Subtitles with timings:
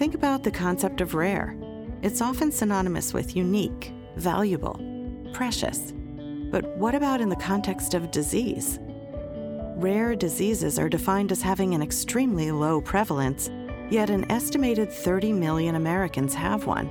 [0.00, 1.54] Think about the concept of rare.
[2.00, 4.80] It's often synonymous with unique, valuable,
[5.34, 5.92] precious.
[6.50, 8.78] But what about in the context of disease?
[9.76, 13.50] Rare diseases are defined as having an extremely low prevalence,
[13.90, 16.88] yet an estimated 30 million Americans have one.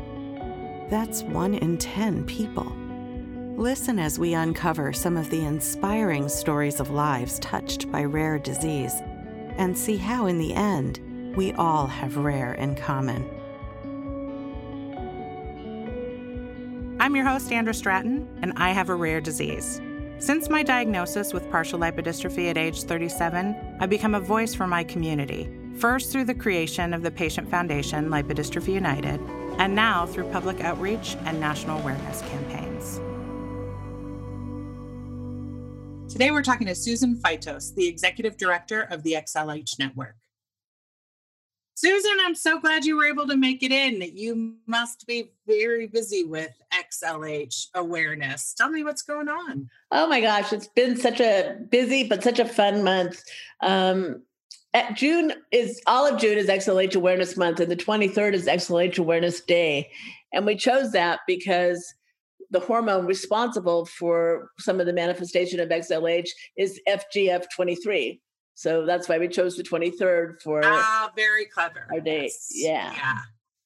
[0.91, 2.71] That's one in 10 people.
[3.57, 8.93] Listen as we uncover some of the inspiring stories of lives touched by rare disease
[9.57, 10.99] and see how, in the end,
[11.35, 13.29] we all have rare in common.
[16.99, 19.79] I'm your host, Andra Stratton, and I have a rare disease.
[20.17, 24.83] Since my diagnosis with partial lipodystrophy at age 37, I've become a voice for my
[24.83, 29.21] community, first through the creation of the Patient Foundation Lipodystrophy United,
[29.59, 32.99] and now through public outreach and national awareness campaigns.
[36.11, 40.15] Today we're talking to Susan Feitos, the Executive Director of the XLH Network.
[41.79, 44.01] Susan, I'm so glad you were able to make it in.
[44.13, 48.53] You must be very busy with XLH awareness.
[48.53, 49.69] Tell me what's going on.
[49.89, 53.23] Oh my gosh, it's been such a busy but such a fun month.
[53.63, 54.23] Um,
[54.93, 59.39] June is all of June is XLH Awareness Month, and the 23rd is XLH Awareness
[59.39, 59.89] Day.
[60.33, 61.93] And we chose that because
[62.51, 68.19] the hormone responsible for some of the manifestation of XLH is FGF23.
[68.59, 71.87] So that's why we chose the 23rd for ah, very clever.
[71.93, 72.23] Our date.
[72.23, 72.49] Yes.
[72.53, 72.91] Yeah.
[72.91, 73.19] Yeah.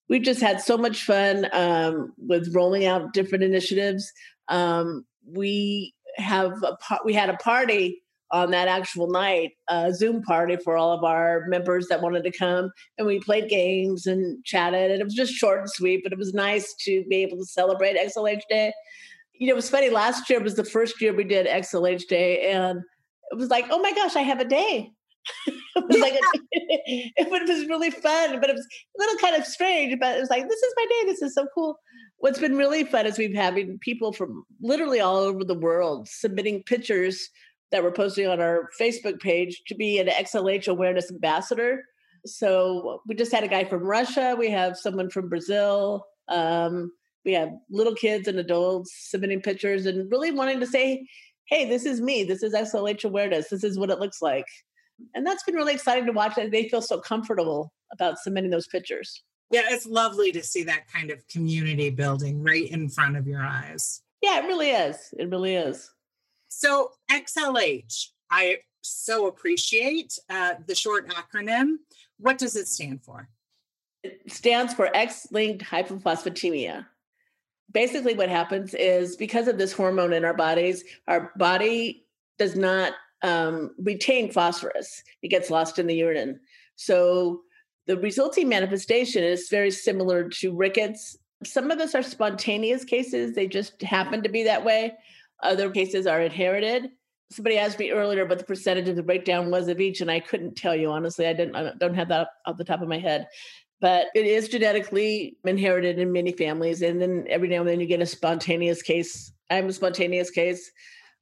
[0.08, 4.14] We've just had so much fun um, with rolling out different initiatives.
[4.50, 10.58] Um, we have a we had a party on that actual night, a Zoom party
[10.58, 12.70] for all of our members that wanted to come,
[13.00, 14.92] and we played games and chatted.
[14.92, 17.46] And it was just short and sweet, but it was nice to be able to
[17.46, 18.72] celebrate XLH Day.
[19.34, 19.90] You know, it was funny.
[19.90, 22.84] Last year was the first year we did XLH Day, and
[23.32, 24.92] it was like, oh my gosh, I have a day.
[25.48, 26.20] it was like a,
[26.52, 29.98] it was really fun, but it was a little kind of strange.
[30.00, 31.12] But it was like, this is my day.
[31.12, 31.80] This is so cool.
[32.18, 36.64] What's been really fun is we've having people from literally all over the world submitting
[36.64, 37.30] pictures
[37.72, 41.84] that we're posting on our Facebook page to be an XLH awareness ambassador.
[42.26, 44.36] So we just had a guy from Russia.
[44.38, 46.06] We have someone from Brazil.
[46.30, 46.92] Um,
[47.26, 51.08] we have little kids and adults submitting pictures and really wanting to say,
[51.48, 52.24] hey, this is me.
[52.24, 53.50] This is XLH awareness.
[53.50, 54.46] This is what it looks like.
[55.16, 58.68] And that's been really exciting to watch that they feel so comfortable about submitting those
[58.68, 59.24] pictures.
[59.52, 63.44] Yeah, it's lovely to see that kind of community building right in front of your
[63.44, 64.02] eyes.
[64.22, 65.14] Yeah, it really is.
[65.18, 65.92] It really is.
[66.48, 71.76] So, XLH, I so appreciate uh, the short acronym.
[72.20, 73.28] What does it stand for?
[74.04, 76.86] It stands for X linked hypophosphatemia
[77.72, 82.06] basically what happens is because of this hormone in our bodies, our body
[82.38, 82.94] does not
[83.24, 85.04] um, retain phosphorus.
[85.22, 86.40] It gets lost in the urine.
[86.76, 87.42] So
[87.88, 91.18] the resulting manifestation is very similar to rickets.
[91.44, 94.94] Some of us are spontaneous cases, they just happen to be that way.
[95.42, 96.90] Other cases are inherited.
[97.32, 100.20] Somebody asked me earlier what the percentage of the breakdown was of each, and I
[100.20, 101.26] couldn't tell you honestly.
[101.26, 101.56] I didn't.
[101.56, 103.28] I don't have that off the top of my head
[103.84, 106.82] but it is genetically inherited in many families.
[106.82, 109.34] And then every now and then you get a spontaneous case.
[109.52, 110.72] I'm a spontaneous case.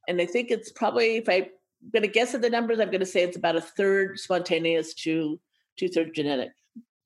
[0.08, 1.48] And I think it's probably, if I'm
[1.92, 4.94] going to guess at the numbers, I'm going to say it's about a third spontaneous
[5.06, 5.40] to
[5.76, 6.52] two thirds genetic.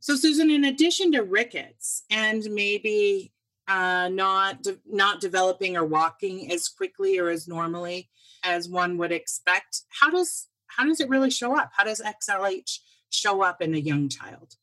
[0.02, 3.32] So, Susan, in addition to rickets and maybe
[3.70, 8.10] uh, not de- not developing or walking as quickly or as normally
[8.44, 11.72] as one would expect, how does how does it really show up?
[11.74, 12.80] How does XLH
[13.10, 14.58] show up in a young child?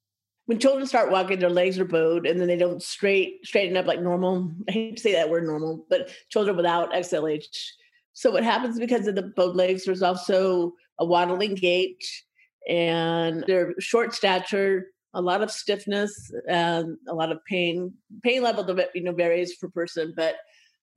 [0.53, 3.87] When children start walking, their legs are bowed and then they don't straight straighten up
[3.87, 4.53] like normal.
[4.69, 7.47] I hate to say that word normal, but children without XLH.
[8.13, 12.05] So what happens because of the bowed legs, there's also a waddling gait
[12.69, 17.95] and they're short stature, a lot of stiffness, and a lot of pain.
[18.23, 20.35] Pain level you know varies per person, but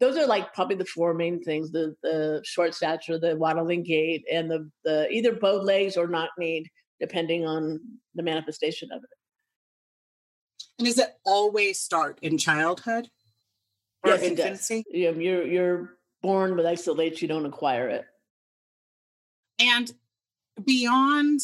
[0.01, 4.25] those are like probably the four main things: the the short stature, the waddling gait,
[4.29, 6.67] and the the either bowed legs or knock kneed,
[6.99, 7.79] depending on
[8.16, 9.09] the manifestation of it.
[10.77, 13.09] And does it always start in childhood
[14.03, 14.83] or yes, infancy?
[14.89, 18.05] Yeah, you're you're born with XLH, you don't acquire it.
[19.59, 19.91] And
[20.63, 21.39] beyond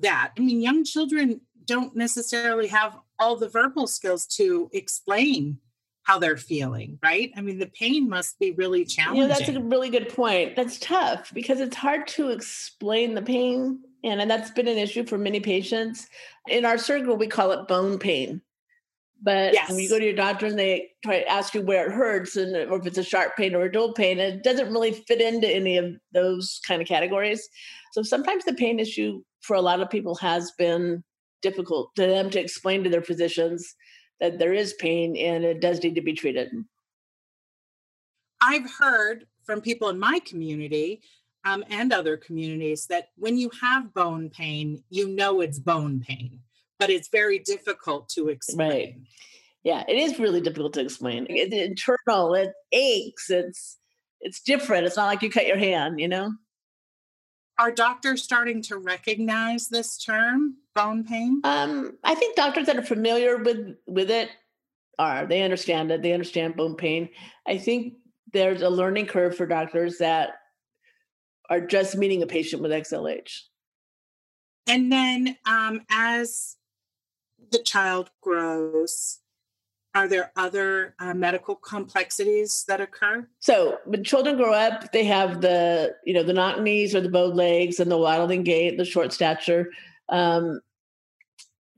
[0.00, 5.58] that, I mean, young children don't necessarily have all the verbal skills to explain
[6.04, 7.30] how they're feeling, right?
[7.36, 9.22] I mean, the pain must be really challenging.
[9.22, 10.56] Yeah, that's a really good point.
[10.56, 13.80] That's tough because it's hard to explain the pain.
[14.02, 16.08] And, and that's been an issue for many patients.
[16.48, 18.42] In our circle, we call it bone pain.
[19.24, 19.70] But yes.
[19.70, 22.34] when you go to your doctor and they try to ask you where it hurts
[22.34, 25.20] and or if it's a sharp pain or a dull pain, it doesn't really fit
[25.20, 27.48] into any of those kind of categories.
[27.92, 31.04] So sometimes the pain issue for a lot of people has been
[31.40, 33.76] difficult to them to explain to their physicians
[34.20, 36.50] that there is pain and it does need to be treated.
[38.40, 41.02] I've heard from people in my community
[41.44, 46.40] um, and other communities that when you have bone pain, you know it's bone pain,
[46.82, 48.70] but it's very difficult to explain.
[48.70, 48.94] Right.
[49.62, 51.28] Yeah, it is really difficult to explain.
[51.30, 52.34] It's internal.
[52.34, 53.30] It aches.
[53.30, 53.78] It's
[54.20, 54.86] it's different.
[54.86, 56.32] It's not like you cut your hand, you know.
[57.58, 61.40] Are doctors starting to recognize this term, bone pain?
[61.44, 64.30] Um, I think doctors that are familiar with with it
[64.98, 65.26] are.
[65.26, 66.02] They understand it.
[66.02, 67.10] They understand bone pain.
[67.46, 67.94] I think
[68.32, 70.30] there's a learning curve for doctors that
[71.48, 73.42] are just meeting a patient with XLH.
[74.66, 76.56] And then um, as
[77.50, 79.18] the child grows,
[79.94, 83.28] are there other uh, medical complexities that occur?
[83.40, 87.10] So when children grow up, they have the you know the knock knees or the
[87.10, 89.70] bowed legs and the waddling gait, the short stature.
[90.08, 90.60] Um,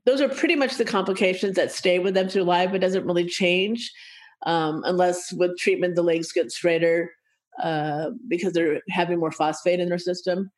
[0.05, 2.73] those are pretty much the complications that stay with them through life.
[2.73, 3.91] It doesn't really change
[4.45, 7.11] um, unless with treatment the legs get straighter
[7.61, 10.51] uh, because they're having more phosphate in their system.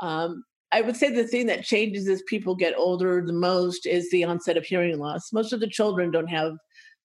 [0.00, 4.10] Um, I would say the thing that changes as people get older the most is
[4.10, 5.32] the onset of hearing loss.
[5.32, 6.52] Most of the children don't have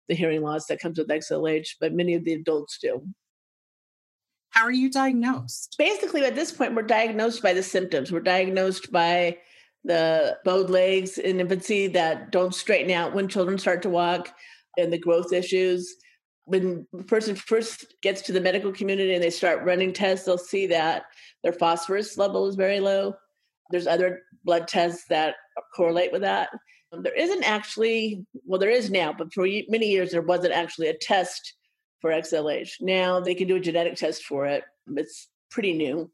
[0.09, 3.05] the hearing loss that comes with XLH, but many of the adults do.
[4.49, 5.75] How are you diagnosed?
[5.77, 8.11] Basically, at this point, we're diagnosed by the symptoms.
[8.11, 9.37] We're diagnosed by
[9.83, 14.33] the bowed legs in infancy that don't straighten out when children start to walk
[14.77, 15.95] and the growth issues.
[16.45, 20.37] When the person first gets to the medical community and they start running tests, they'll
[20.37, 21.03] see that
[21.43, 23.15] their phosphorus level is very low.
[23.71, 25.35] There's other blood tests that
[25.75, 26.49] correlate with that.
[26.91, 30.87] Um, there isn't actually, well, there is now, but for many years there wasn't actually
[30.87, 31.53] a test
[31.99, 32.81] for XLH.
[32.81, 34.63] Now they can do a genetic test for it.
[34.95, 36.11] It's pretty new.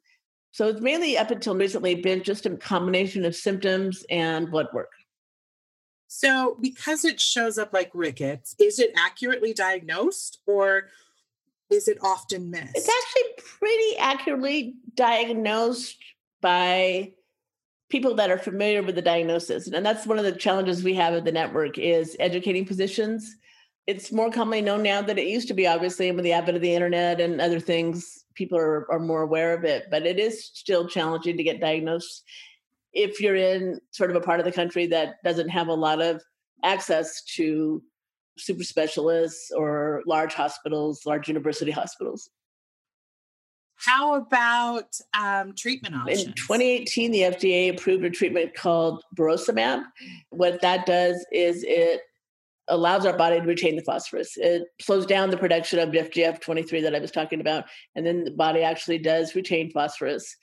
[0.52, 4.92] So it's mainly up until recently been just a combination of symptoms and blood work.
[6.08, 10.88] So, because it shows up like rickets, is it accurately diagnosed or
[11.70, 12.76] is it often missed?
[12.76, 15.98] It's actually pretty accurately diagnosed
[16.42, 17.12] by
[17.90, 19.68] people that are familiar with the diagnosis.
[19.68, 23.36] And that's one of the challenges we have at the network is educating physicians.
[23.86, 26.58] It's more commonly known now than it used to be obviously and with the advent
[26.58, 30.20] of the internet and other things people are, are more aware of it but it
[30.20, 32.24] is still challenging to get diagnosed
[32.94, 36.02] if you're in sort of a part of the country that doesn't have a lot
[36.02, 36.22] of
[36.64, 37.82] access to
[38.38, 42.30] super specialists or large hospitals large university hospitals
[43.78, 46.24] how about um, treatment options?
[46.24, 49.84] In 2018, the FDA approved a treatment called burosumab.
[50.30, 52.02] What that does is it
[52.68, 54.34] allows our body to retain the phosphorus.
[54.36, 57.66] It slows down the production of FGF23 that I was talking about,
[57.96, 60.36] and then the body actually does retain phosphorus.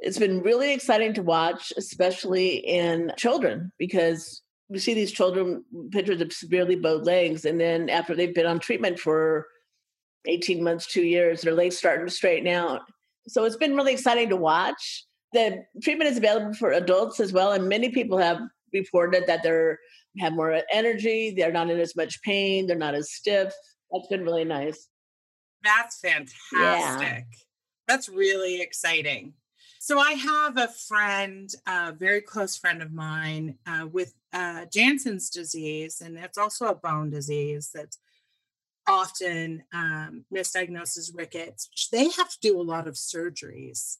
[0.00, 6.20] It's been really exciting to watch, especially in children, because we see these children pictures
[6.20, 9.46] of severely bowed legs, and then after they've been on treatment for
[10.26, 12.82] 18 months, two years, their legs starting to straighten out.
[13.28, 15.04] So it's been really exciting to watch.
[15.32, 18.40] The treatment is available for adults as well, and many people have
[18.72, 19.78] reported that they're
[20.18, 23.52] have more energy, they're not in as much pain, they're not as stiff.
[23.90, 24.88] That's been really nice.
[25.62, 26.32] That's fantastic.
[26.52, 27.20] Yeah.
[27.86, 29.34] That's really exciting.
[29.80, 35.30] So I have a friend, a very close friend of mine, uh, with uh, Jansen's
[35.30, 37.98] disease, and it's also a bone disease that's
[38.88, 41.68] often um, misdiagnosed as rickets.
[41.92, 43.98] They have to do a lot of surgeries.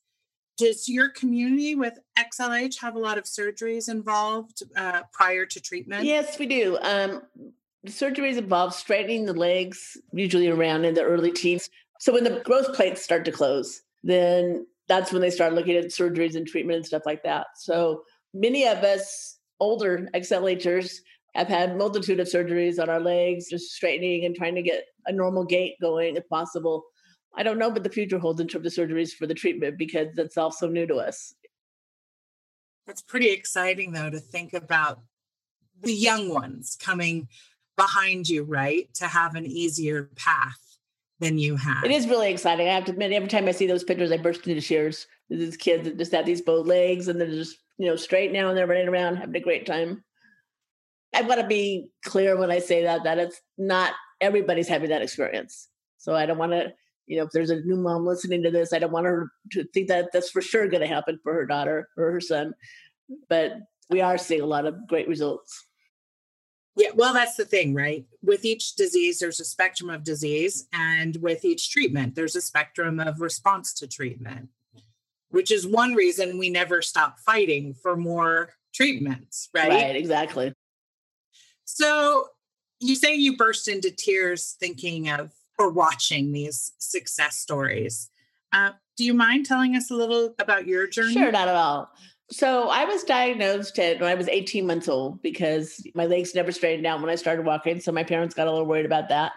[0.56, 6.04] Does your community with XLH have a lot of surgeries involved uh, prior to treatment?
[6.04, 6.78] Yes, we do.
[6.82, 7.22] Um,
[7.86, 11.70] surgeries involve straightening the legs, usually around in the early teens.
[12.00, 15.86] So when the growth plates start to close, then that's when they start looking at
[15.86, 17.48] surgeries and treatment and stuff like that.
[17.56, 18.02] So
[18.34, 20.98] many of us older XLHers
[21.34, 25.12] have had multitude of surgeries on our legs, just straightening and trying to get a
[25.12, 26.84] normal gait going if possible.
[27.34, 30.08] I don't know what the future holds in terms of surgeries for the treatment because
[30.14, 31.34] that's also new to us.
[32.86, 35.00] That's pretty exciting, though, to think about
[35.80, 37.28] the young ones coming
[37.76, 38.92] behind you, right?
[38.94, 40.58] To have an easier path
[41.20, 41.84] than you have.
[41.84, 42.68] It is really exciting.
[42.68, 45.06] I have to admit, every time I see those pictures, I burst into tears.
[45.28, 48.48] These kids that just have these bow legs and they're just, you know, straight now
[48.48, 50.02] and they're running around having a great time.
[51.14, 55.02] I want to be clear when I say that that it's not everybody's having that
[55.02, 55.68] experience.
[55.96, 56.72] So I don't want to,
[57.06, 59.64] you know, if there's a new mom listening to this, I don't want her to
[59.72, 62.54] think that that's for sure going to happen for her daughter or her son.
[63.28, 63.52] But
[63.90, 65.66] we are seeing a lot of great results.
[66.76, 68.04] Yeah, well, that's the thing, right?
[68.22, 73.00] With each disease, there's a spectrum of disease, and with each treatment, there's a spectrum
[73.00, 74.50] of response to treatment,
[75.30, 79.68] which is one reason we never stop fighting for more treatments, right?
[79.68, 80.54] Right, exactly.
[81.78, 82.26] So
[82.80, 85.30] you say you burst into tears thinking of
[85.60, 88.10] or watching these success stories.
[88.52, 91.12] Uh, do you mind telling us a little about your journey?
[91.12, 91.88] Sure, not at all.
[92.32, 96.50] So I was diagnosed at, when I was 18 months old because my legs never
[96.50, 97.78] straightened out when I started walking.
[97.78, 99.32] So my parents got a little worried about that.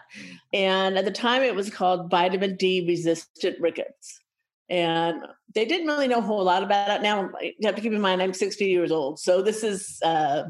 [0.52, 4.20] And at the time, it was called vitamin D resistant rickets.
[4.68, 5.22] And
[5.54, 7.04] they didn't really know a whole lot about it.
[7.04, 9.20] Now, you have to keep in mind, I'm 60 years old.
[9.20, 10.44] So this is uh,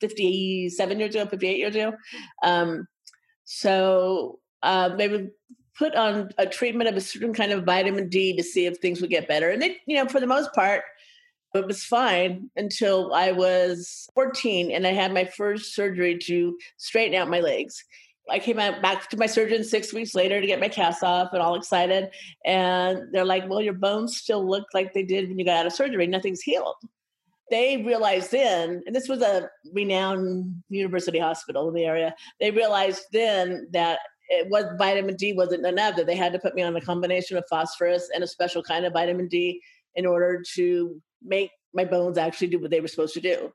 [0.00, 1.92] 57 years ago, 58 years ago.
[2.42, 2.86] Um,
[3.44, 5.30] so uh, they would
[5.78, 9.00] put on a treatment of a certain kind of vitamin D to see if things
[9.00, 9.50] would get better.
[9.50, 10.82] And they, you know, for the most part,
[11.54, 17.14] it was fine until I was 14 and I had my first surgery to straighten
[17.14, 17.82] out my legs.
[18.28, 21.32] I came out back to my surgeon six weeks later to get my cast off
[21.32, 22.10] and all excited.
[22.44, 25.66] And they're like, Well, your bones still look like they did when you got out
[25.66, 26.06] of surgery.
[26.06, 26.74] Nothing's healed.
[27.50, 33.02] They realized then, and this was a renowned university hospital in the area, they realized
[33.12, 36.74] then that it was vitamin D wasn't enough, that they had to put me on
[36.74, 39.60] a combination of phosphorus and a special kind of vitamin D
[39.94, 43.52] in order to make my bones actually do what they were supposed to do.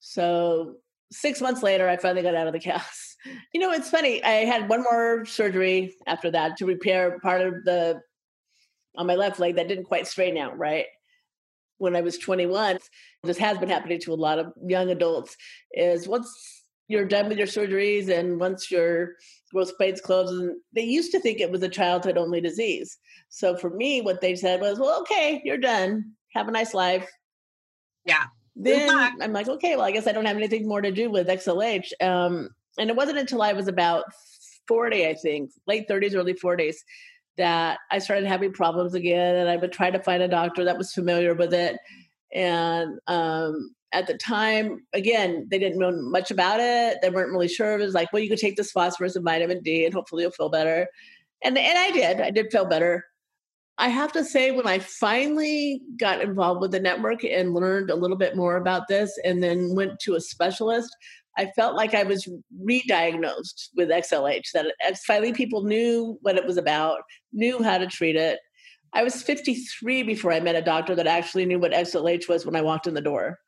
[0.00, 0.76] So
[1.10, 3.12] six months later, I finally got out of the cast.
[3.54, 4.22] You know, it's funny.
[4.22, 8.02] I had one more surgery after that to repair part of the
[8.98, 10.84] on my left leg that didn't quite straighten out right.
[11.78, 12.78] When I was 21,
[13.24, 15.36] this has been happening to a lot of young adults.
[15.72, 19.14] Is once you're done with your surgeries and once your
[19.52, 22.98] growth plates close and they used to think it was a childhood only disease.
[23.28, 27.08] So for me, what they said was, "Well, okay, you're done have a nice life.
[28.04, 28.24] Yeah.
[28.56, 28.88] Then
[29.20, 31.92] I'm like, okay, well, I guess I don't have anything more to do with XLH.
[32.00, 34.04] Um, and it wasn't until I was about
[34.68, 36.76] 40, I think, late 30s, early 40s,
[37.36, 39.36] that I started having problems again.
[39.36, 41.76] And I would try to find a doctor that was familiar with it.
[42.32, 46.98] And um, at the time, again, they didn't know much about it.
[47.00, 47.74] They weren't really sure.
[47.74, 50.32] It was like, well, you could take this phosphorus and vitamin D, and hopefully you'll
[50.32, 50.88] feel better.
[51.42, 52.20] And and I did.
[52.20, 53.04] I did feel better.
[53.78, 57.96] I have to say, when I finally got involved with the network and learned a
[57.96, 60.94] little bit more about this and then went to a specialist,
[61.36, 62.28] I felt like I was
[62.60, 67.00] re diagnosed with XLH, that finally people knew what it was about,
[67.32, 68.38] knew how to treat it.
[68.92, 72.54] I was 53 before I met a doctor that actually knew what XLH was when
[72.54, 73.38] I walked in the door.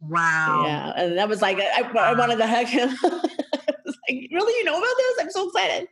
[0.00, 0.64] Wow.
[0.66, 0.92] Yeah.
[0.96, 2.90] And that was like, I, I wanted to hug him.
[3.02, 4.58] like, really?
[4.58, 5.16] You know about this?
[5.20, 5.88] I'm so excited.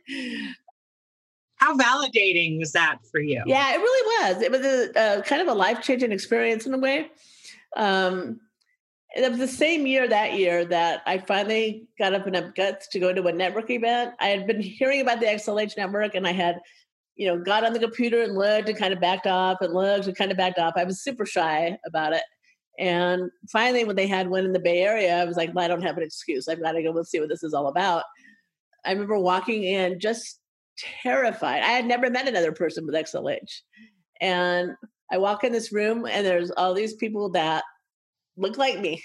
[1.55, 3.41] How validating was that for you?
[3.47, 4.41] Yeah, it really was.
[4.43, 7.09] It was a, a kind of a life changing experience in a way.
[7.75, 8.39] Um,
[9.15, 12.99] it was the same year that year that I finally got up enough guts to
[12.99, 14.13] go to a network event.
[14.19, 16.59] I had been hearing about the XLH network and I had,
[17.15, 20.07] you know, got on the computer and looked and kind of backed off and looked
[20.07, 20.73] and kind of backed off.
[20.75, 22.23] I was super shy about it.
[22.77, 25.69] And finally, when they had one in the Bay Area, I was like, well, I
[25.69, 26.49] don't have an excuse.
[26.49, 28.03] I've got to go and see what this is all about.
[28.83, 30.41] I remember walking in just
[31.03, 31.63] terrified.
[31.63, 33.61] I had never met another person with XLH.
[34.19, 34.71] And
[35.09, 37.63] I walk in this room and there's all these people that
[38.37, 39.03] look like me.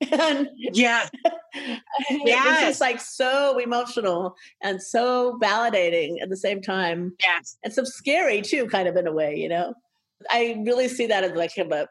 [0.12, 1.08] and yeah.
[1.54, 1.78] yeah.
[2.14, 7.14] It's just like so emotional and so validating at the same time.
[7.24, 7.58] Yes.
[7.62, 9.74] And so scary too, kind of in a way, you know.
[10.30, 11.86] I really see that as like a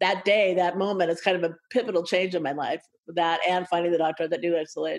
[0.00, 2.82] that day, that moment is kind of a pivotal change in my life.
[3.08, 4.98] That and finding the doctor that knew XLH.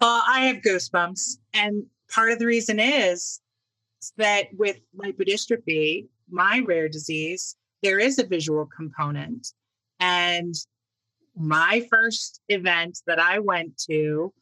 [0.00, 1.38] Well, I have goosebumps.
[1.52, 3.40] And part of the reason is
[4.16, 9.48] that with lipodystrophy, my rare disease, there is a visual component.
[10.00, 10.54] And
[11.36, 14.32] my first event that I went to,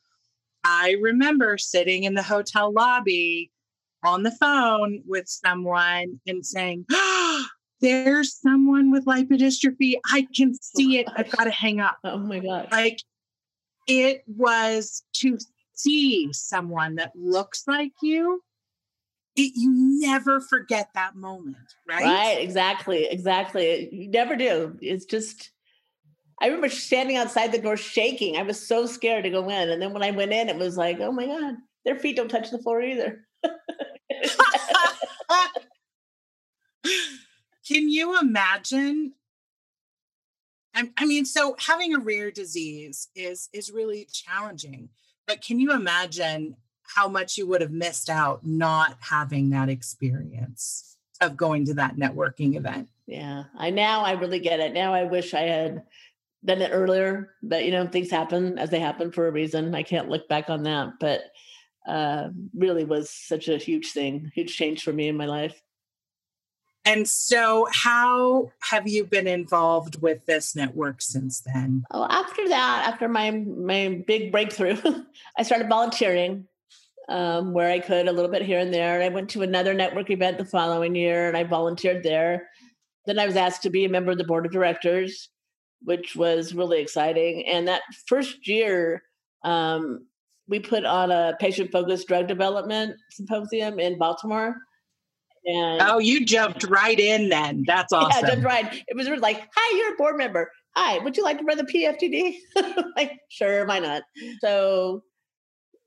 [0.65, 3.51] I remember sitting in the hotel lobby
[4.05, 7.47] on the phone with someone and saying, oh,
[7.81, 9.95] There's someone with lipodystrophy.
[10.11, 11.09] I can oh see it.
[11.15, 11.99] I've got to hang up.
[12.05, 12.69] Oh my God.
[12.73, 13.03] Like
[13.87, 15.39] it was to
[15.75, 18.43] see someone that looks like you,
[19.37, 22.05] it, you never forget that moment, right?
[22.05, 23.88] Right, exactly, exactly.
[23.93, 24.76] You never do.
[24.81, 25.50] It's just,
[26.40, 28.37] I remember standing outside the door shaking.
[28.37, 29.71] I was so scared to go in.
[29.71, 32.28] And then when I went in, it was like, oh my God, their feet don't
[32.28, 33.25] touch the floor either.
[37.66, 39.12] Can you imagine
[40.99, 44.90] I, mean, so having a rare disease is is really challenging.
[45.26, 46.57] But can you imagine
[46.95, 51.97] how much you would have missed out not having that experience of going to that
[51.97, 52.88] networking event?
[53.07, 54.73] Yeah, I now I really get it.
[54.73, 55.85] Now I wish I had
[56.45, 57.31] done it earlier.
[57.43, 59.75] But you know, things happen as they happen for a reason.
[59.75, 61.23] I can't look back on that, but
[61.87, 65.61] uh, really was such a huge thing, huge change for me in my life.
[66.85, 71.85] And so, how have you been involved with this network since then?
[71.90, 74.76] Oh, after that, after my my big breakthrough,
[75.38, 76.47] I started volunteering
[77.09, 78.95] um, where I could a little bit here and there.
[78.95, 82.49] And I went to another network event the following year, and I volunteered there.
[83.07, 85.29] Then I was asked to be a member of the board of directors,
[85.83, 87.47] which was really exciting.
[87.47, 89.03] And that first year,
[89.45, 90.07] um,
[90.49, 94.57] we put on a patient focused drug development symposium in Baltimore
[95.47, 97.65] and oh, you jumped right in then.
[97.67, 98.11] That's awesome.
[98.25, 98.83] Yeah, jumped right.
[98.89, 100.51] It was like, hi, you're a board member.
[100.75, 102.37] Hi, would you like to run the PFDD?
[102.97, 104.03] like, sure, why not?
[104.41, 105.03] So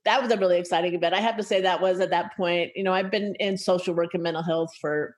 [0.05, 1.13] that was a really exciting event.
[1.13, 3.93] I have to say that was at that point, you know, I've been in social
[3.93, 5.15] work and mental health for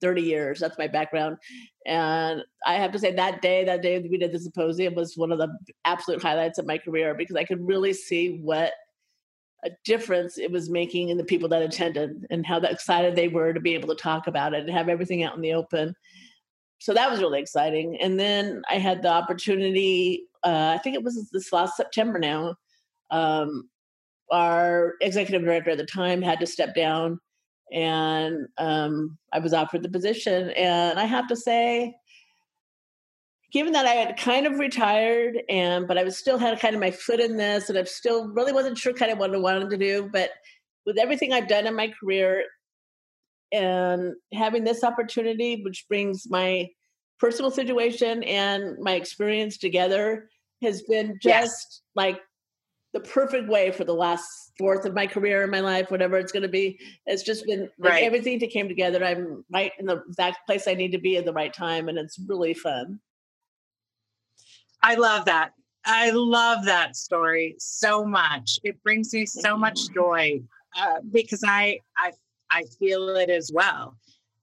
[0.00, 0.60] 30 years.
[0.60, 1.38] That's my background.
[1.86, 5.32] And I have to say that day, that day we did the symposium was one
[5.32, 5.48] of the
[5.84, 8.72] absolute highlights of my career because I could really see what
[9.64, 13.52] a difference it was making in the people that attended and how excited they were
[13.52, 15.94] to be able to talk about it and have everything out in the open.
[16.80, 17.98] So that was really exciting.
[18.00, 22.56] And then I had the opportunity, uh, I think it was this last September now.
[23.10, 23.70] Um,
[24.30, 27.20] our executive director at the time had to step down,
[27.72, 30.50] and um, I was offered the position.
[30.50, 31.94] And I have to say,
[33.52, 36.80] given that I had kind of retired and but I was still had kind of
[36.80, 39.70] my foot in this and I still really wasn't sure kind of what I wanted
[39.70, 40.10] to do.
[40.12, 40.30] But
[40.84, 42.44] with everything I've done in my career
[43.52, 46.68] and having this opportunity, which brings my
[47.20, 50.28] personal situation and my experience together,
[50.62, 51.80] has been just yes.
[51.94, 52.20] like
[52.94, 56.30] the perfect way for the last fourth of my career in my life, whatever it's
[56.30, 56.78] going to be.
[57.06, 58.04] It's just been like right.
[58.04, 59.04] everything that came together.
[59.04, 61.98] I'm right in the exact place I need to be at the right time, and
[61.98, 63.00] it's really fun.
[64.80, 65.52] I love that.
[65.84, 68.60] I love that story so much.
[68.62, 70.40] It brings me so much joy
[70.78, 72.12] uh, because I, I
[72.50, 73.96] I feel it as well.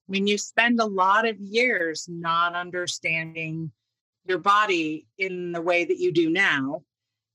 [0.08, 3.72] When you spend a lot of years not understanding
[4.28, 6.84] your body in the way that you do now,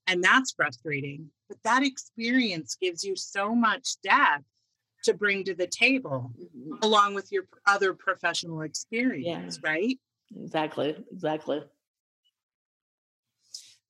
[0.06, 1.30] and that's frustrating.
[1.48, 4.44] But that experience gives you so much depth
[5.04, 6.74] to bring to the table, mm-hmm.
[6.82, 9.70] along with your other professional experience, yeah.
[9.70, 9.98] right?
[10.34, 10.96] Exactly.
[11.12, 11.62] Exactly.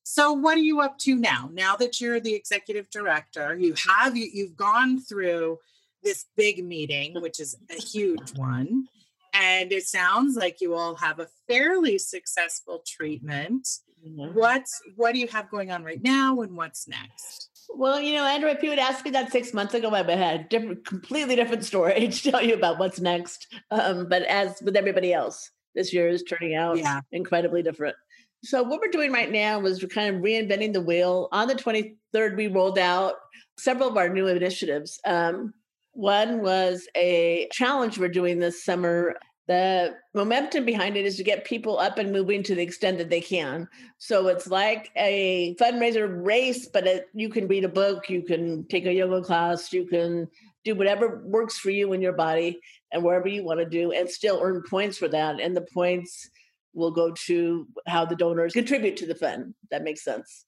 [0.02, 1.50] So what are you up to now?
[1.52, 5.58] Now that you're the executive director, you have you, you've gone through
[6.02, 8.86] this big meeting, which is a huge one.
[9.34, 13.68] And it sounds like you all have a fairly successful treatment.
[14.04, 14.38] Mm-hmm.
[14.38, 17.50] What's what do you have going on right now and what's next?
[17.74, 20.10] Well, you know, Andrew, if you had asked me that six months ago, I would
[20.10, 23.46] have had a different, completely different story to tell you about what's next.
[23.70, 27.00] Um, but as with everybody else, this year is turning out yeah.
[27.12, 27.96] incredibly different.
[28.44, 31.28] So what we're doing right now is we're kind of reinventing the wheel.
[31.32, 33.14] On the 23rd, we rolled out
[33.58, 35.00] several of our new initiatives.
[35.04, 35.52] Um,
[35.92, 39.14] one was a challenge we're doing this summer.
[39.48, 43.10] The momentum behind it is to get people up and moving to the extent that
[43.10, 43.68] they can.
[43.98, 48.66] So it's like a fundraiser race, but it, you can read a book, you can
[48.66, 50.26] take a yoga class, you can
[50.64, 52.58] do whatever works for you and your body
[52.92, 55.40] and wherever you want to do and still earn points for that.
[55.40, 56.28] And the points
[56.74, 59.54] will go to how the donors contribute to the fund.
[59.70, 60.44] That makes sense.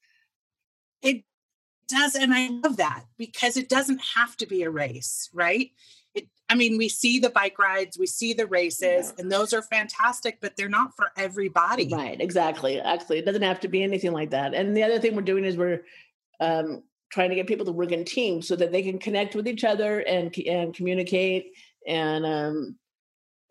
[1.03, 1.23] It
[1.89, 2.17] does.
[2.17, 5.71] And I love that because it doesn't have to be a race, right?
[6.51, 9.23] I mean, we see the bike rides, we see the races, yeah.
[9.23, 11.89] and those are fantastic, but they're not for everybody.
[11.93, 12.81] Right, exactly.
[12.81, 14.55] Actually, it doesn't have to be anything like that.
[14.55, 15.83] And the other thing we're doing is we're
[16.41, 19.47] um, trying to get people to work in teams so that they can connect with
[19.47, 21.53] each other and and communicate
[21.87, 22.77] and um,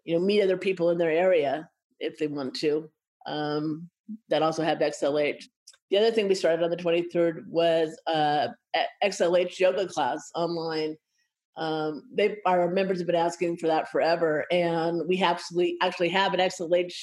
[0.03, 2.89] you know meet other people in their area if they want to.
[3.25, 3.89] Um,
[4.29, 5.43] that also have XLH.
[5.89, 8.47] The other thing we started on the 23rd was uh,
[9.03, 10.97] XLH yoga class online.
[11.57, 16.33] Um, they our members have been asking for that forever, and we absolutely actually have
[16.33, 16.93] an XLH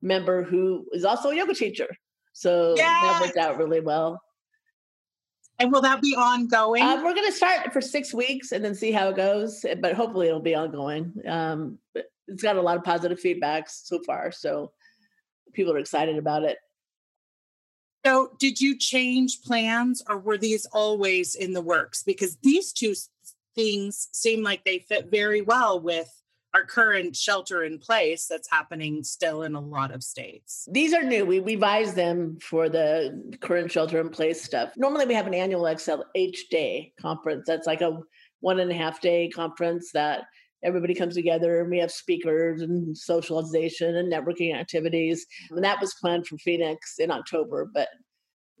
[0.00, 1.88] member who is also a yoga teacher.
[2.32, 3.02] So yes!
[3.02, 4.20] that worked out really well.
[5.58, 6.82] And will that be ongoing?
[6.82, 9.92] Uh, we're going to start for six weeks and then see how it goes, but
[9.94, 11.12] hopefully it'll be ongoing.
[11.28, 14.32] Um, it's got a lot of positive feedbacks so far.
[14.32, 14.72] So
[15.52, 16.56] people are excited about it.
[18.06, 22.02] So, did you change plans or were these always in the works?
[22.02, 22.94] Because these two
[23.54, 26.08] things seem like they fit very well with
[26.54, 30.68] our current shelter in place that's happening still in a lot of states.
[30.70, 31.24] These are new.
[31.24, 34.72] We revised them for the current shelter in place stuff.
[34.76, 37.44] Normally, we have an annual XLH Day conference.
[37.46, 37.98] That's like a
[38.40, 40.24] one and a half day conference that
[40.62, 45.24] everybody comes together and we have speakers and socialization and networking activities.
[45.50, 47.88] And that was planned for Phoenix in October, but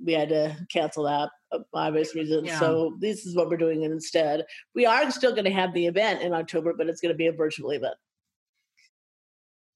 [0.04, 2.46] we had to cancel that for obvious reasons.
[2.46, 2.58] Yeah.
[2.58, 4.44] So this is what we're doing instead.
[4.74, 7.26] We are still going to have the event in October, but it's going to be
[7.26, 7.94] a virtual event.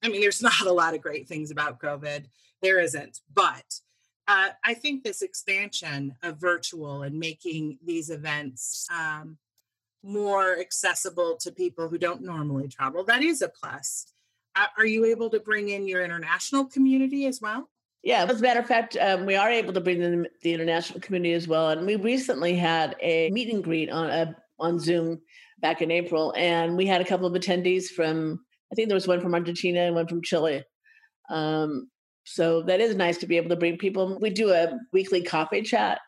[0.02, 2.26] I mean, there's not a lot of great things about COVID.
[2.62, 3.20] There isn't.
[3.32, 3.64] But
[4.26, 9.38] uh, I think this expansion of virtual and making these events um,
[10.02, 14.06] more accessible to people who don't normally travel, that is a plus.
[14.56, 17.68] Uh, are you able to bring in your international community as well?
[18.04, 21.00] Yeah, as a matter of fact, um, we are able to bring in the international
[21.00, 21.70] community as well.
[21.70, 25.20] And we recently had a meet and greet on a, on Zoom
[25.60, 28.38] back in April, and we had a couple of attendees from
[28.70, 30.64] I think there was one from Argentina and one from Chile.
[31.30, 31.88] Um,
[32.24, 34.18] so that is nice to be able to bring people.
[34.20, 36.00] We do a weekly coffee chat,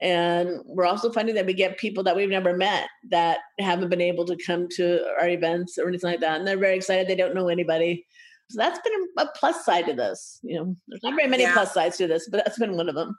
[0.00, 4.00] and we're also finding that we get people that we've never met that haven't been
[4.00, 7.08] able to come to our events or anything like that, and they're very excited.
[7.08, 8.06] They don't know anybody.
[8.50, 10.40] So that's been a plus side to this.
[10.42, 11.52] You know, there's not very many yeah.
[11.52, 13.16] plus sides to this, but that's been one of them.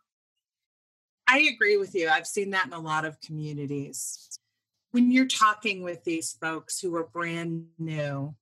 [1.25, 2.09] I agree with you.
[2.09, 4.27] I've seen that in a lot of communities.
[4.91, 8.35] When you're talking with these folks who are brand new,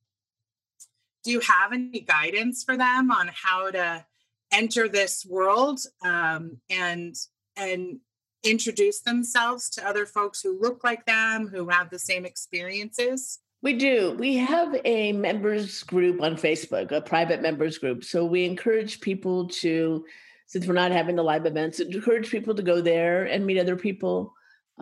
[1.23, 4.03] do you have any guidance for them on how to
[4.51, 7.15] enter this world um, and
[7.55, 7.99] and
[8.43, 13.73] introduce themselves to other folks who look like them who have the same experiences we
[13.73, 19.01] do we have a members group on facebook a private members group so we encourage
[19.01, 20.05] people to
[20.47, 23.75] since we're not having the live events encourage people to go there and meet other
[23.75, 24.33] people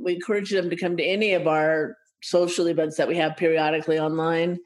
[0.03, 3.99] we encourage them to come to any of our social events that we have periodically
[3.99, 4.57] online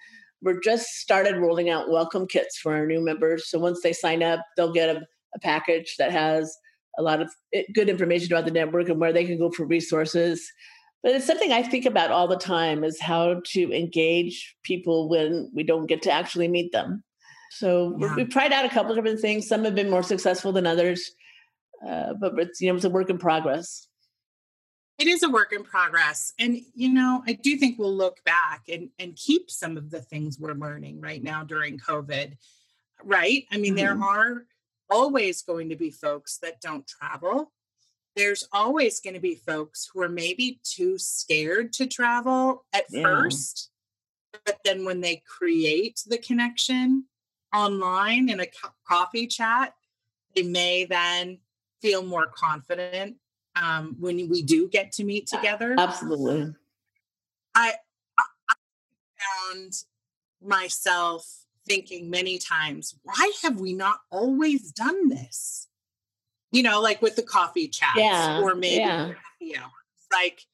[0.41, 3.50] we're just started rolling out welcome kits for our new members.
[3.50, 5.02] So once they sign up, they'll get a,
[5.36, 6.56] a package that has
[6.97, 9.65] a lot of eh, good information about the network and where they can go for
[9.65, 10.52] resources.
[11.04, 15.50] But it's something I think about all the time is how to engage people when
[15.54, 17.04] we don't get to actually meet them.
[17.52, 18.16] So yeah.
[18.16, 19.48] we've tried out a couple of different things.
[19.48, 21.12] Some have been more successful than others,
[21.86, 23.88] uh, but it's you know it's a work in progress
[25.02, 28.62] it is a work in progress and you know i do think we'll look back
[28.72, 32.34] and and keep some of the things we're learning right now during covid
[33.04, 33.78] right i mean mm-hmm.
[33.78, 34.46] there are
[34.92, 37.52] always going to be folks that don't travel
[38.15, 43.04] there's always going to be folks who are maybe too scared to travel at yeah.
[43.04, 43.69] first
[44.45, 47.06] but then when they create the connection
[47.54, 49.74] online in a co- coffee chat
[50.36, 51.38] they may then
[51.82, 53.17] feel more confident
[53.56, 55.76] um, when we do get to meet together.
[55.78, 56.54] Absolutely.
[57.56, 57.74] I,
[58.17, 58.54] I
[59.54, 59.74] found
[60.41, 65.67] myself thinking many times, why have we not always done this?
[66.52, 69.12] You know, like with the coffee chats yeah, or maybe yeah.
[69.40, 69.68] you know,
[70.12, 70.46] like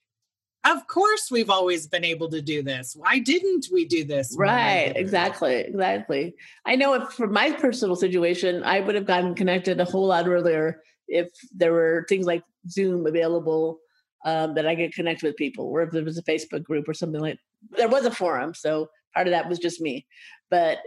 [0.65, 2.95] of course we've always been able to do this.
[2.95, 4.35] Why didn't we do this?
[4.37, 6.35] Right, exactly, exactly.
[6.65, 10.27] I know if for my personal situation, I would have gotten connected a whole lot
[10.27, 13.79] earlier if there were things like Zoom available
[14.25, 16.93] um, that I could connect with people, or if there was a Facebook group or
[16.93, 17.39] something like.
[17.71, 20.05] There was a forum, so part of that was just me,
[20.51, 20.79] but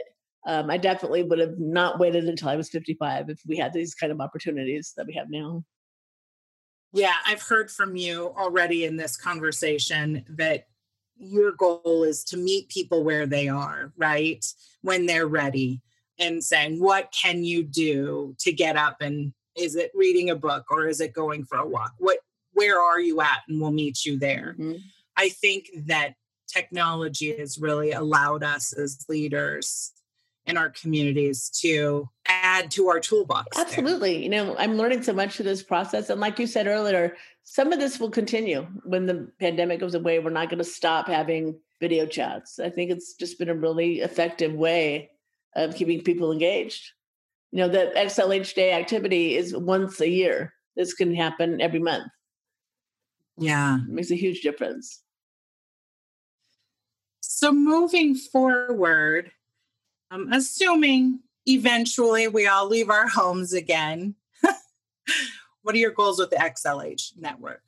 [0.47, 3.95] um, I definitely would have not waited until I was 55 if we had these
[3.95, 5.65] kind of opportunities that we have now.
[6.93, 10.67] Yeah, I've heard from you already in this conversation that
[11.17, 14.45] your goal is to meet people where they are, right?
[14.81, 15.83] When they're ready
[16.19, 20.67] and saying, what can you do to get up and is it reading a book
[20.71, 21.93] or is it going for a walk?
[21.99, 22.19] What
[22.53, 23.41] where are you at?
[23.49, 24.55] And we'll meet you there.
[24.59, 24.79] Mm-hmm.
[25.17, 26.15] I think that
[26.49, 29.93] technology has really allowed us as leaders
[30.51, 33.59] in our communities to add to our toolbox.
[33.59, 34.15] Absolutely.
[34.15, 34.23] There.
[34.23, 36.11] You know, I'm learning so much through this process.
[36.11, 40.19] And like you said earlier, some of this will continue when the pandemic goes away.
[40.19, 42.59] We're not going to stop having video chats.
[42.59, 45.11] I think it's just been a really effective way
[45.57, 46.93] of keeping people engaged
[47.53, 52.09] you know the xlh day activity is once a year this can happen every month
[53.37, 55.03] yeah it makes a huge difference
[57.21, 59.33] so moving forward
[60.11, 64.15] i'm assuming eventually we all leave our homes again.
[65.63, 67.63] What are your goals with the xlh network?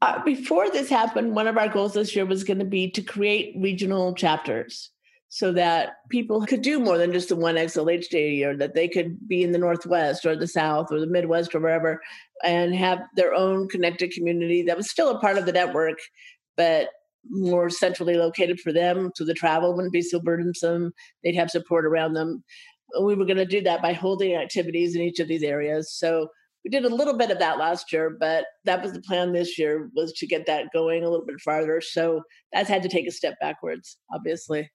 [0.00, 3.02] Uh, before this happened one of our goals this year was going to be to
[3.02, 4.90] create regional chapters
[5.28, 8.74] so that people could do more than just the one XLH day a year, that
[8.74, 12.00] they could be in the Northwest or the South or the Midwest or wherever
[12.44, 15.98] and have their own connected community that was still a part of the network,
[16.56, 16.88] but
[17.30, 19.10] more centrally located for them.
[19.14, 20.92] So the travel wouldn't be so burdensome.
[21.22, 22.42] They'd have support around them.
[23.02, 25.92] We were going to do that by holding activities in each of these areas.
[25.92, 26.28] So
[26.64, 29.58] we did a little bit of that last year, but that was the plan this
[29.58, 31.80] year was to get that going a little bit farther.
[31.80, 34.70] So that's had to take a step backwards, obviously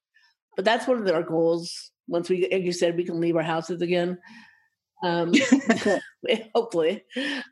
[0.55, 1.91] but that's one of our goals.
[2.07, 4.17] Once we, like you said, we can leave our houses again.
[5.03, 5.33] Um,
[6.55, 7.03] hopefully.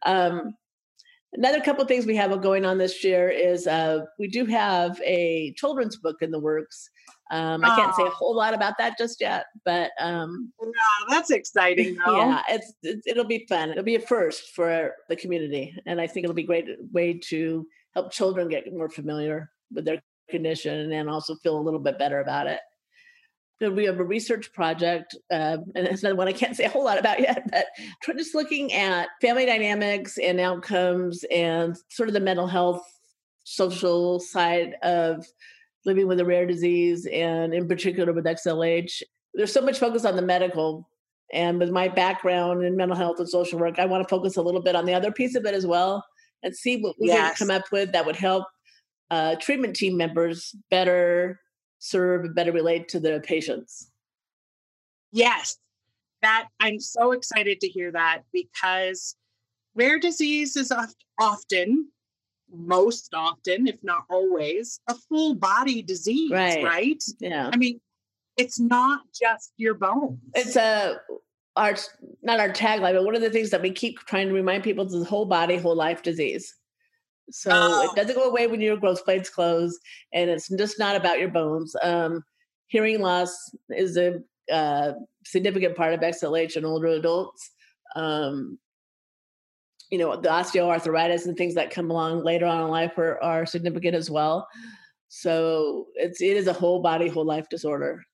[0.06, 0.54] Um,
[1.34, 5.54] Another couple things we have going on this year is uh, we do have a
[5.56, 6.90] children's book in the works.
[7.32, 10.52] Um, I can't say a whole lot about that just yet, but um,
[11.08, 11.96] that's exciting.
[12.06, 12.18] Though.
[12.18, 13.70] Yeah, it's, it's, it'll be fun.
[13.70, 17.14] It'll be a first for the community, and I think it'll be a great way
[17.30, 21.98] to help children get more familiar with their condition and also feel a little bit
[21.98, 22.60] better about it
[23.70, 26.84] we have a research project, uh, and it's another one I can't say a whole
[26.84, 27.66] lot about yet, but
[28.18, 32.82] just looking at family dynamics and outcomes and sort of the mental health,
[33.44, 35.26] social side of
[35.86, 39.02] living with a rare disease, and in particular with XLH.
[39.34, 40.88] There's so much focus on the medical.
[41.34, 44.42] And with my background in mental health and social work, I want to focus a
[44.42, 46.04] little bit on the other piece of it as well
[46.44, 47.38] and see what we yes.
[47.38, 48.46] can come up with that would help
[49.10, 51.40] uh, treatment team members better
[51.82, 53.90] serve and better relate to the patients.
[55.12, 55.58] Yes,
[56.22, 59.16] that I'm so excited to hear that because
[59.76, 60.72] rare disease is
[61.20, 61.88] often,
[62.54, 66.64] most often, if not always, a full body disease, right?
[66.64, 67.04] right?
[67.20, 67.50] Yeah.
[67.52, 67.82] I mean,
[68.38, 70.20] it's not just your bones.
[70.36, 71.02] It's a
[71.56, 71.76] our
[72.22, 74.86] not our tagline, but one of the things that we keep trying to remind people
[74.86, 76.56] is whole body, whole life disease.
[77.32, 77.90] So oh.
[77.90, 79.80] it doesn't go away when your growth plates close,
[80.14, 81.76] and it's just not about your bones.
[81.82, 82.24] Um,
[82.68, 84.94] hearing loss is a uh,
[85.26, 87.52] significant part of XLH in older adults.
[87.96, 88.60] Um,
[89.90, 93.46] you know, the osteoarthritis and things that come along later on in life are, are
[93.46, 94.48] significant as well.
[95.10, 98.06] So it's it is a whole body, whole life disorder.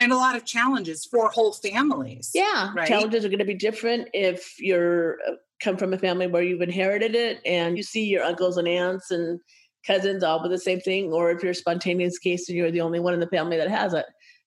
[0.00, 2.30] And a lot of challenges for whole families.
[2.34, 2.86] Yeah, right?
[2.86, 6.62] challenges are going to be different if you're uh, come from a family where you've
[6.62, 9.40] inherited it and you see your uncles and aunts and
[9.86, 12.80] cousins all with the same thing, or if you're a spontaneous case and you're the
[12.80, 14.06] only one in the family that has it.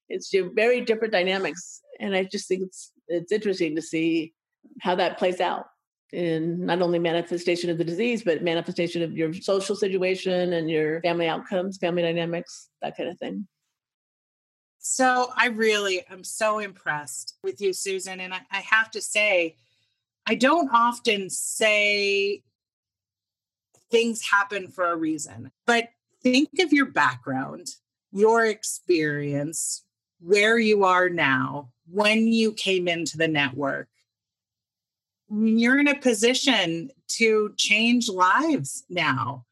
[0.10, 1.82] It's very different dynamics.
[2.00, 4.34] And I just think it's it's interesting to see
[4.80, 5.66] how that plays out
[6.12, 11.02] in not only manifestation of the disease, but manifestation of your social situation and your
[11.02, 13.48] family outcomes, family dynamics, that kind of thing.
[14.80, 18.20] So I really am so impressed with you, Susan.
[18.20, 19.56] And I, I have to say,
[20.26, 22.44] I don't often say
[23.90, 25.90] things happen for a reason, but
[26.24, 27.68] think of your background,
[28.12, 29.84] your experience,
[30.20, 33.88] where you are now, when you came into the network.
[35.30, 39.46] You're in a position to change lives now.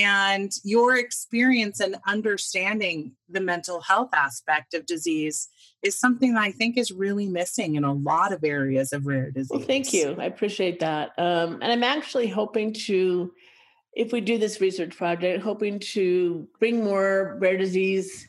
[0.00, 5.48] And your experience and understanding the mental health aspect of disease
[5.82, 9.30] is something that I think is really missing in a lot of areas of rare
[9.30, 9.50] disease.
[9.50, 10.16] Well, thank you.
[10.18, 11.10] I appreciate that.
[11.18, 13.32] Um, and I'm actually hoping to,
[13.94, 18.26] if we do this research project, hoping to bring more rare disease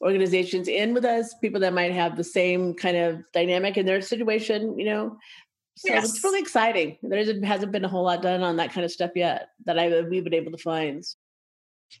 [0.00, 4.00] organizations in with us, people that might have the same kind of dynamic in their
[4.00, 5.16] situation, you know.
[5.76, 6.08] So yes.
[6.08, 6.96] it's really exciting.
[7.02, 10.00] There hasn't been a whole lot done on that kind of stuff yet that I
[10.02, 11.04] we've been able to find.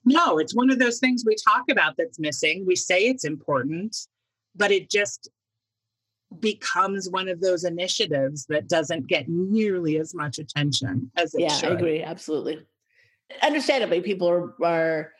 [0.04, 2.64] No, it's one of those things we talk about that's missing.
[2.66, 3.96] We say it's important,
[4.54, 5.28] but it just
[6.40, 11.48] becomes one of those initiatives that doesn't get nearly as much attention as it yeah,
[11.48, 11.72] should.
[11.72, 12.02] I agree.
[12.02, 12.60] Absolutely.
[13.42, 15.12] Understandably, people are, are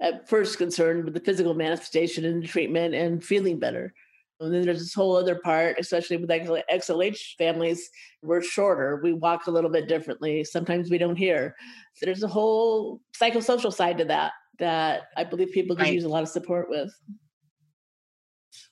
[0.00, 3.92] at first concerned with the physical manifestation and treatment and feeling better.
[4.40, 7.90] And then there's this whole other part, especially with XLH families,
[8.22, 9.00] we're shorter.
[9.02, 10.44] We walk a little bit differently.
[10.44, 11.56] Sometimes we don't hear.
[11.94, 15.94] So there's a whole psychosocial side to that that I believe people can right.
[15.94, 16.92] use a lot of support with.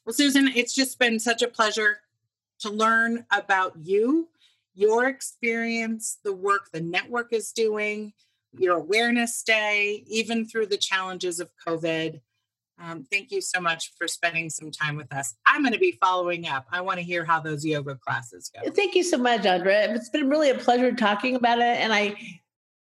[0.05, 1.99] Well, Susan, it's just been such a pleasure
[2.61, 4.29] to learn about you,
[4.75, 8.13] your experience, the work the network is doing,
[8.53, 12.21] your awareness day, even through the challenges of COVID.
[12.83, 15.35] Um, thank you so much for spending some time with us.
[15.47, 16.67] I'm going to be following up.
[16.71, 18.71] I want to hear how those yoga classes go.
[18.71, 19.95] Thank you so much, Andrea.
[19.95, 22.17] It's been really a pleasure talking about it, and I,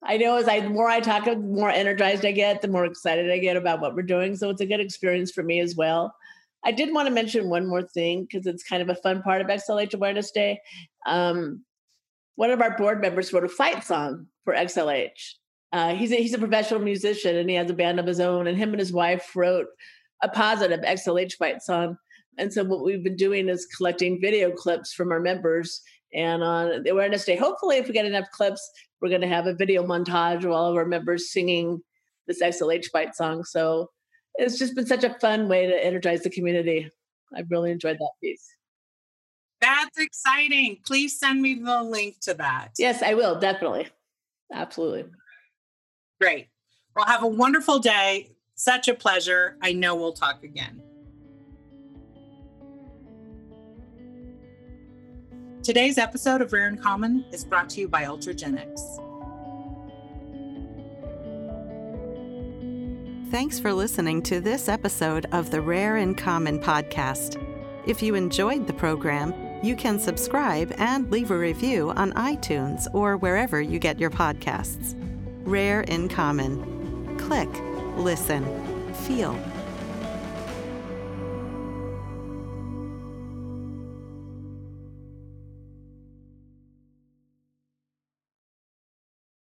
[0.03, 2.85] I know as I the more I talk, the more energized I get, the more
[2.85, 4.37] excited I get about what we're doing.
[4.37, 6.15] So it's a good experience for me as well.
[6.65, 9.41] I did want to mention one more thing because it's kind of a fun part
[9.41, 10.61] of XLH Awareness Day.
[11.07, 11.65] Um,
[12.35, 15.35] one of our board members wrote a fight song for XLH.
[15.77, 18.47] Uh, he's a, he's a professional musician and he has a band of his own.
[18.47, 19.67] And him and his wife wrote
[20.23, 21.99] a positive XLH fight song.
[22.39, 25.83] And so what we've been doing is collecting video clips from our members.
[26.15, 28.71] And on the Awareness Day, hopefully, if we get enough clips,
[29.03, 31.83] we're going to have a video montage of all of our members singing
[32.27, 33.45] this XLH fight song.
[33.45, 33.91] So
[34.37, 36.91] it's just been such a fun way to energize the community.
[37.37, 38.49] I've really enjoyed that piece.
[39.61, 40.79] That's exciting.
[40.87, 42.71] Please send me the link to that.
[42.79, 43.39] Yes, I will.
[43.39, 43.89] Definitely.
[44.51, 45.05] Absolutely.
[46.21, 46.49] Great.
[46.95, 48.31] Well, have a wonderful day.
[48.55, 49.59] Such a pleasure.
[49.63, 50.83] I know we'll talk again.
[55.63, 59.03] Today's episode of Rare in Common is brought to you by Ultragenyx.
[63.31, 67.43] Thanks for listening to this episode of the Rare in Common podcast.
[67.85, 73.17] If you enjoyed the program, you can subscribe and leave a review on iTunes or
[73.17, 74.95] wherever you get your podcasts.
[75.47, 77.17] Rare in Common.
[77.19, 77.49] Click,
[77.97, 78.45] listen,
[79.07, 79.33] feel